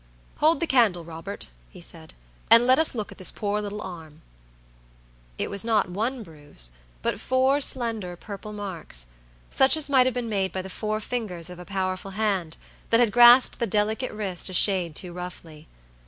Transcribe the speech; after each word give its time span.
"Hold 0.37 0.59
the 0.61 0.65
candle, 0.65 1.03
Robert," 1.03 1.49
he 1.69 1.79
said, 1.79 2.15
"and 2.49 2.65
let 2.65 2.79
us 2.79 2.95
look 2.95 3.11
at 3.11 3.19
this 3.19 3.29
poor 3.31 3.61
little 3.61 3.83
arm." 3.83 4.23
It 5.37 5.51
was 5.51 5.63
not 5.63 5.91
one 5.91 6.23
bruise, 6.23 6.71
but 7.03 7.19
four 7.19 7.61
slender, 7.61 8.15
purple 8.15 8.51
marks, 8.51 9.05
such 9.51 9.77
as 9.77 9.91
might 9.91 10.07
have 10.07 10.15
been 10.15 10.27
made 10.27 10.51
by 10.51 10.63
the 10.63 10.71
four 10.71 11.01
fingers 11.01 11.51
of 11.51 11.59
a 11.59 11.65
powerful 11.65 12.11
hand, 12.17 12.57
that 12.89 12.99
had 12.99 13.11
grasped 13.11 13.59
the 13.59 13.67
delicate 13.67 14.11
wrist 14.11 14.49
a 14.49 14.53
shade 14.53 14.95
too 14.95 15.13
roughly. 15.13 15.67